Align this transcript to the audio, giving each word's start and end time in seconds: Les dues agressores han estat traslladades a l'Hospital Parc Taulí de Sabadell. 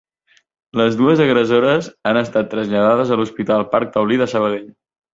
Les 0.79 0.97
dues 1.01 1.21
agressores 1.25 1.91
han 2.13 2.21
estat 2.23 2.51
traslladades 2.57 3.15
a 3.15 3.21
l'Hospital 3.23 3.71
Parc 3.77 3.97
Taulí 3.99 4.23
de 4.25 4.33
Sabadell. 4.37 4.69